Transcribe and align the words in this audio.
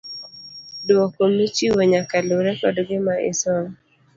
Duoko 0.87 1.21
michiwo 1.35 1.79
nyaka 1.91 2.15
lure 2.27 2.51
kod 2.59 2.75
gima 2.87 3.13
isomo. 3.31 3.73